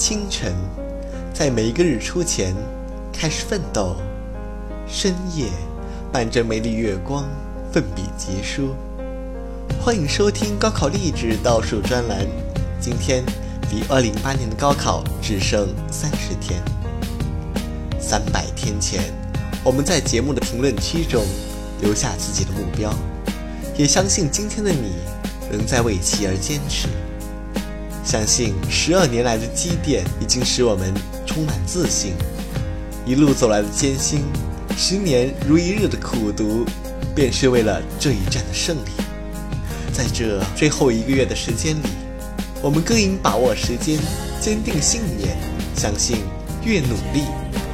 [0.00, 0.54] 清晨，
[1.34, 2.54] 在每一个日出前
[3.12, 3.94] 开始奋斗；
[4.88, 5.50] 深夜，
[6.10, 7.28] 伴着美丽月光
[7.70, 8.74] 奋笔疾书。
[9.78, 12.26] 欢迎收听高考励志倒数专栏。
[12.80, 13.22] 今天
[13.70, 16.62] 离2008年的高考只剩三十天。
[18.00, 19.02] 三百天前，
[19.62, 21.22] 我们在节目的评论区中
[21.82, 22.90] 留下自己的目标，
[23.76, 24.94] 也相信今天的你
[25.52, 26.88] 仍在为其而坚持。
[28.04, 30.92] 相信十二年来的积淀已经使我们
[31.26, 32.14] 充满自信，
[33.06, 34.22] 一路走来的艰辛，
[34.76, 36.64] 十年如一日的苦读，
[37.14, 38.90] 便是为了这一战的胜利。
[39.92, 41.88] 在这最后一个月的时间里，
[42.62, 43.98] 我们更应把握时间，
[44.40, 45.36] 坚定信念，
[45.76, 46.18] 相信
[46.64, 47.24] 越努力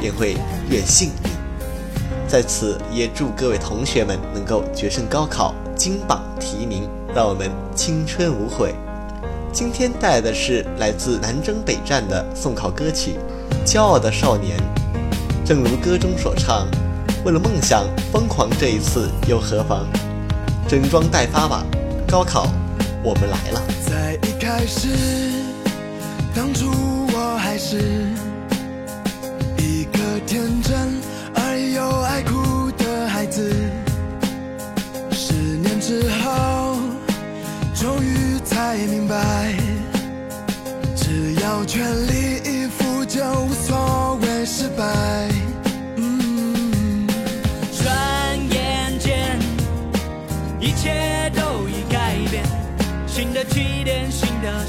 [0.00, 0.36] 便会
[0.68, 1.30] 越幸运。
[2.28, 8.74] 在此，也祝各位同学们能够决胜高考，金榜题名，让我们青春无悔。
[9.56, 13.14] 今天带来的是来自南征北战的送考歌曲
[13.66, 14.58] 《骄傲的少年》，
[15.46, 16.68] 正如歌中所唱
[17.24, 19.86] ：“为了梦想疯狂，这一次又何妨？
[20.68, 21.64] 整装待发吧。”
[22.06, 22.52] 高考，
[23.02, 23.62] 我们来了。
[23.88, 24.90] 在一开始，
[26.34, 26.66] 当初
[27.14, 27.95] 我还是
[38.84, 39.54] 明白，
[40.96, 45.28] 只要全力以赴，就无所谓失败。
[47.72, 49.38] 转眼间，
[50.60, 52.44] 一切都已改变。
[53.06, 54.66] 新的起点，新的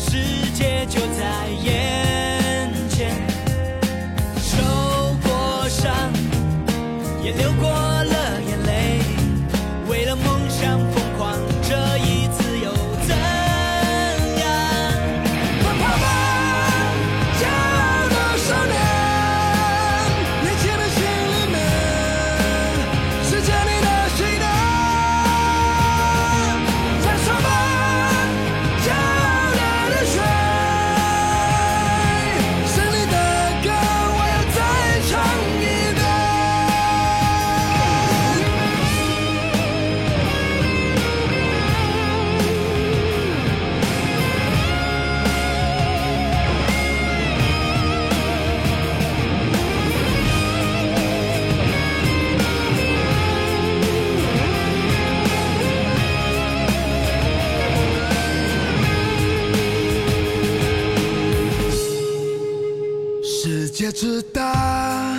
[63.99, 65.17] 世界之大，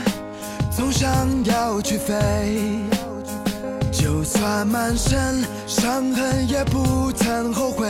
[0.71, 1.11] 总想
[1.47, 2.15] 要去飞。
[3.91, 7.89] 就算满身伤痕，也不曾后悔。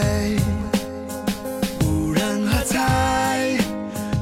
[1.85, 3.51] 无人喝彩，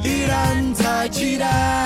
[0.03, 1.86] 依然在期待。